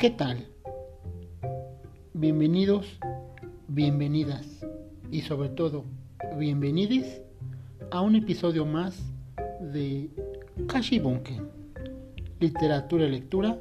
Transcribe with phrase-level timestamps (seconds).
[0.00, 0.46] ¿Qué tal?
[2.14, 2.86] Bienvenidos,
[3.68, 4.66] bienvenidas
[5.10, 5.84] y sobre todo
[6.38, 7.20] bienvenides
[7.90, 8.98] a un episodio más
[9.60, 10.08] de
[10.68, 11.38] Kashi Bunke,
[12.38, 13.60] literatura y lectura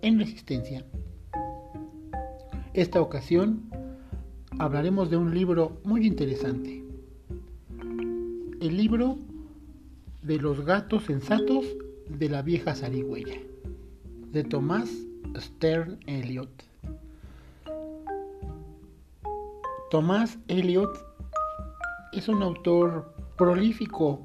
[0.00, 0.82] en resistencia.
[2.72, 3.68] Esta ocasión
[4.58, 6.82] hablaremos de un libro muy interesante.
[8.62, 9.18] El libro
[10.22, 11.66] de los gatos sensatos
[12.08, 13.42] de la vieja zarigüeya,
[14.32, 16.50] de Tomás Stern Eliot.
[19.90, 20.90] Tomás Eliot
[22.12, 24.20] es un autor prolífico,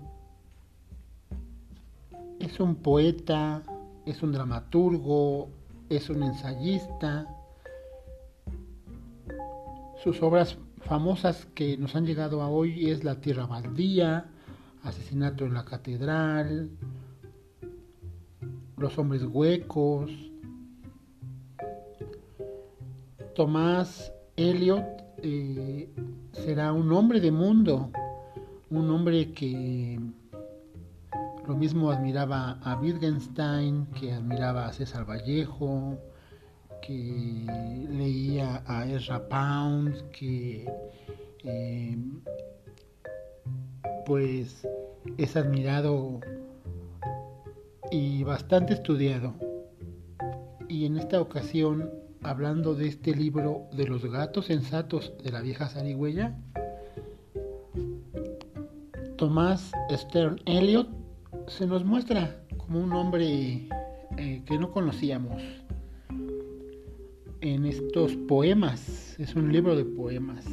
[2.39, 3.63] es un poeta,
[4.05, 5.49] es un dramaturgo,
[5.89, 7.27] es un ensayista.
[10.03, 14.25] Sus obras famosas que nos han llegado a hoy es La Tierra Baldía,
[14.83, 16.69] Asesinato en la Catedral,
[18.77, 20.11] Los Hombres Huecos.
[23.35, 24.85] Tomás Eliot
[25.21, 25.89] eh,
[26.31, 27.91] será un hombre de mundo,
[28.69, 29.99] un hombre que
[31.45, 35.97] lo mismo admiraba a Wittgenstein, que admiraba a César Vallejo,
[36.81, 37.45] que
[37.89, 40.65] leía a Ezra Pound, que
[41.43, 41.97] eh,
[44.05, 44.65] pues
[45.17, 46.21] es admirado
[47.91, 49.33] y bastante estudiado.
[50.69, 55.69] Y en esta ocasión, hablando de este libro de los gatos sensatos de la vieja
[55.69, 56.35] zarigüeya,
[59.15, 60.89] Tomás Stern Eliot
[61.47, 63.69] se nos muestra como un hombre
[64.17, 65.41] eh, que no conocíamos
[67.41, 69.15] en estos poemas.
[69.19, 70.45] Es un libro de poemas.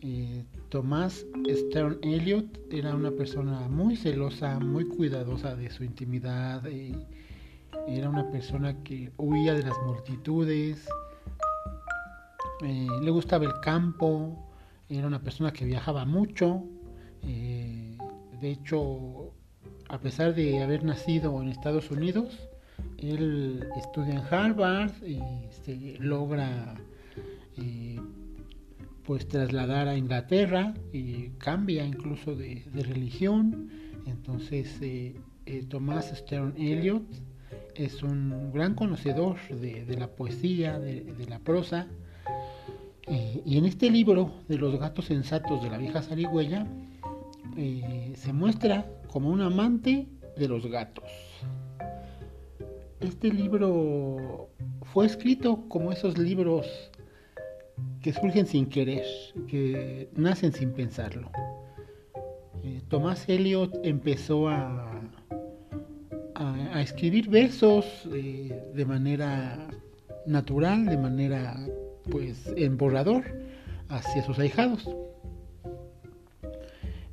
[0.00, 6.66] Eh, Tomás Stern Eliot era una persona muy celosa, muy cuidadosa de su intimidad.
[6.66, 6.94] Eh,
[7.88, 10.86] era una persona que huía de las multitudes.
[12.62, 14.50] Eh, le gustaba el campo.
[14.88, 16.62] Era una persona que viajaba mucho.
[17.22, 17.96] Eh,
[18.40, 19.32] de hecho,
[19.88, 22.48] a pesar de haber nacido en Estados Unidos,
[22.98, 25.20] él estudia en Harvard y
[25.50, 26.74] se logra
[29.04, 33.70] pues trasladar a Inglaterra y cambia incluso de, religión.
[34.06, 35.14] Entonces eh,
[35.46, 37.04] eh, Tomás Stern Eliot
[37.74, 41.88] es un gran conocedor de, la poesía, de, la prosa.
[43.06, 46.66] Eh, y en este libro de los gatos sensatos de la vieja zarigüeya
[48.16, 51.04] se muestra como un amante de los gatos.
[53.00, 54.48] Este libro
[54.92, 56.66] fue escrito como esos libros
[58.00, 59.04] que surgen sin querer,
[59.48, 61.30] que nacen sin pensarlo.
[62.62, 65.02] Eh, Tomás Eliot empezó a,
[66.34, 69.68] a, escribir versos eh, de manera
[70.26, 71.56] natural, de manera
[72.10, 73.24] pues en borrador
[73.88, 74.88] hacia sus ahijados.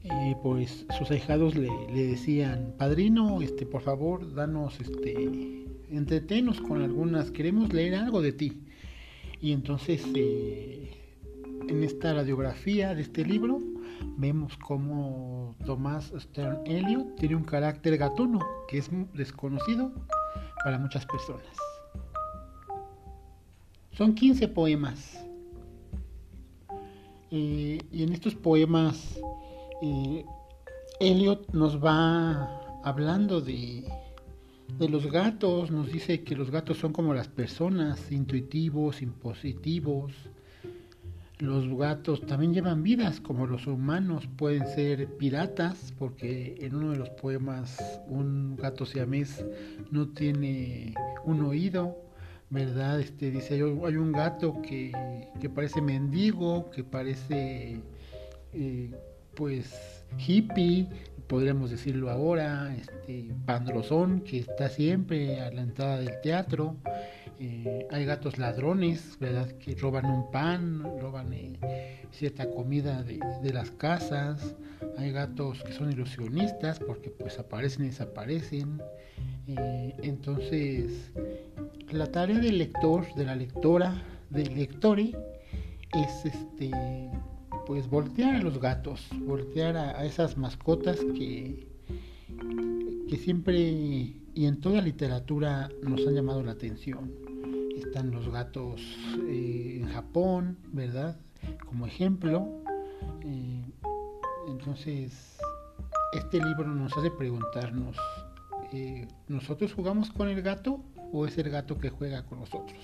[0.04, 6.82] Y pues sus ahijados le, le, decían, padrino, este, por favor, danos, este, entretenos con
[6.82, 8.62] algunas, queremos leer algo de ti.
[9.42, 10.90] Y entonces eh,
[11.68, 13.60] en esta radiografía de este libro
[14.18, 19.92] vemos cómo Tomás Stern Eliot tiene un carácter gatuno que es desconocido
[20.64, 21.46] para muchas personas.
[23.92, 25.26] Son 15 poemas.
[27.32, 29.20] Eh, y en estos poemas
[29.82, 30.26] eh,
[31.54, 33.86] nos va hablando de
[34.78, 40.14] de los gatos, nos dice que los gatos son como las personas, intuitivos, impositivos.
[41.42, 47.00] Los gatos también llevan vidas como los humanos, pueden ser piratas, porque en uno de
[47.00, 49.44] los poemas un gato siamés
[49.90, 50.94] no tiene
[51.26, 51.98] un oído,
[52.52, 53.00] ¿verdad?
[53.00, 54.92] Este, dice, hay un gato que,
[55.40, 57.82] que parece mendigo, que parece
[58.54, 58.92] eh,
[59.34, 60.88] pues hippie,
[61.26, 66.76] podríamos decirlo ahora, este, Pandrozón, que está siempre a la entrada del teatro.
[67.44, 69.52] Eh, hay gatos ladrones, ¿verdad?
[69.54, 74.56] Que roban un pan, roban eh, cierta comida de, las casas.
[75.00, 78.80] Hay gatos que son ilusionistas porque pues aparecen y desaparecen.
[79.48, 81.12] Eh, entonces,
[81.90, 85.16] la tarea del lector, de la lectora, del lectore,
[85.94, 86.70] es este
[87.66, 91.68] pues voltear a los gatos, voltear a, esas mascotas que,
[93.10, 97.31] que siempre y en toda literatura nos han llamado la atención.
[97.86, 98.80] Están los gatos
[99.28, 101.18] eh, en Japón, ¿verdad?
[101.66, 102.48] Como ejemplo.
[103.24, 103.66] Eh,
[104.48, 105.40] entonces,
[106.14, 107.98] este libro nos hace preguntarnos,
[108.72, 110.80] eh, ¿nosotros jugamos con el gato
[111.12, 112.80] o es el gato que juega con nosotros?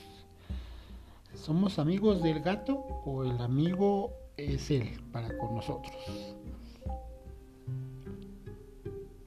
[1.33, 5.95] ¿Somos amigos del gato o el amigo es él para con nosotros?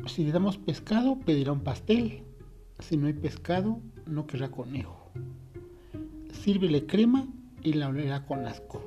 [0.07, 2.25] Si le damos pescado, pedirá un pastel.
[2.81, 5.01] Si no hay pescado, no querrá conejo.
[6.43, 7.29] Sírvele crema
[7.63, 8.83] y la olerá con asco.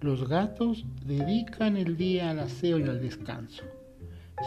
[0.00, 3.62] Los gatos dedican el día al aseo y al descanso.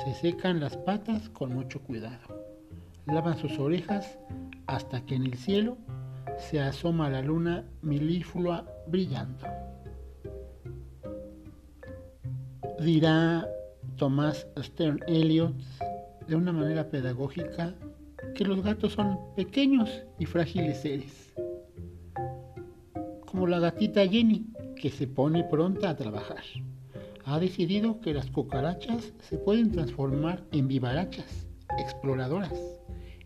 [0.04, 2.20] Se secan las patas con mucho cuidado.
[3.06, 4.20] Lavan sus orejas
[4.68, 5.78] hasta que en el cielo
[6.38, 9.48] se asoma la luna milíflua brillando.
[12.82, 13.48] Dirá
[13.96, 15.56] Tomás Stern Eliot
[16.28, 17.74] de una manera pedagógica
[18.36, 21.34] que los gatos son pequeños y frágiles seres,
[23.34, 24.46] como la gatita Jenny,
[24.76, 26.44] que se pone pronta a trabajar.
[27.26, 31.48] Ha decidido que las cucarachas se pueden transformar en vivarachas,
[31.80, 32.54] exploradoras,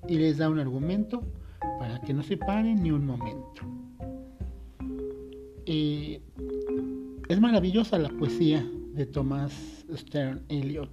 [0.08, 1.24] y les da un argumento
[1.78, 3.64] para que no se paren ni un momento.
[5.66, 6.22] Eh,
[7.28, 10.90] es maravillosa la poesía de Thomas Stern Eliot.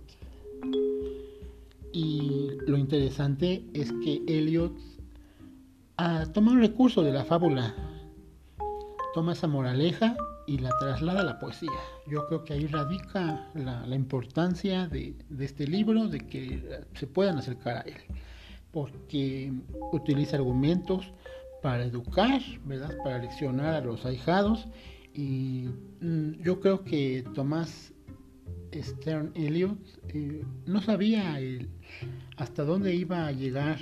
[1.92, 4.76] Y lo interesante es que Eliot
[5.98, 7.76] ha tomado un recurso de la fábula,
[9.14, 10.16] toma esa moraleja
[10.46, 11.70] y la traslada a la poesía.
[12.06, 17.78] Yo creo que ahí radica la, importancia de, este libro, de que se puedan acercar
[17.78, 17.96] a él
[18.74, 19.52] porque
[19.92, 21.12] utiliza argumentos
[21.62, 22.92] para educar, ¿verdad?
[23.04, 24.66] Para leccionar a los ahijados.
[25.14, 25.68] Y
[26.00, 27.94] mm, yo creo que Tomás
[28.74, 29.78] Stern Eliot
[30.08, 31.38] eh, no sabía
[32.36, 33.78] hasta dónde iba a llegar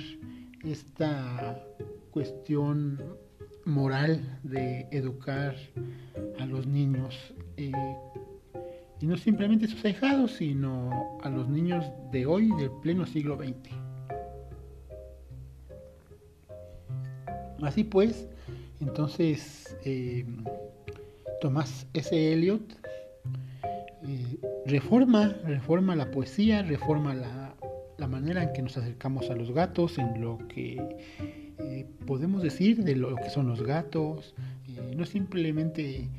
[0.63, 1.59] esta
[2.11, 3.01] cuestión
[3.65, 5.55] moral de educar
[6.39, 7.33] a los niños.
[7.57, 7.71] Eh,
[8.99, 13.37] y no simplemente a sus ahijados, sino a los niños de hoy, del pleno siglo
[13.37, 13.69] XX.
[17.61, 18.27] Así pues,
[18.81, 20.25] entonces eh,
[21.41, 22.33] Tomás S.
[22.33, 22.61] Eliot
[24.07, 27.42] eh, reforma, reforma la poesía, reforma la,
[28.07, 30.77] manera en que nos acercamos a los gatos, en lo que
[31.59, 34.33] eh, podemos decir de lo que son los gatos,
[34.95, 36.09] no simplemente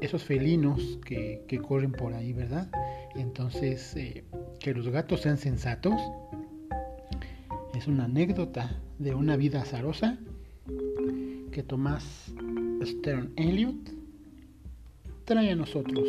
[0.00, 2.68] esos felinos que, corren por ahí, ¿verdad?
[3.14, 3.96] Entonces,
[4.60, 5.94] que los gatos sean sensatos
[7.76, 10.18] es una anécdota de una vida azarosa
[11.50, 12.32] que Tomás
[12.84, 13.76] Stern Eliot
[15.24, 16.08] trae a nosotros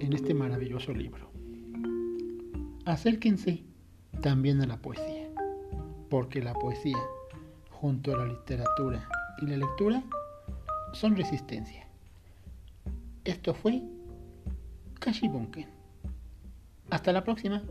[0.00, 1.30] en este maravilloso libro.
[2.84, 3.65] Acérquense
[4.20, 5.28] también a la poesía,
[6.10, 6.98] porque la poesía,
[7.70, 9.08] junto a la literatura
[9.40, 10.02] y la lectura,
[10.92, 11.86] son resistencia.
[13.24, 13.82] Esto fue
[15.00, 15.68] Kashi Bunken.
[16.90, 17.62] Hasta la próxima.